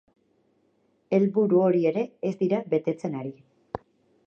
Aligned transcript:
Helburu 1.17 1.61
hori 1.67 1.85
ere 1.91 2.05
ez 2.31 2.33
dira 2.41 2.65
betetzen 2.75 3.21
ari. 3.23 3.33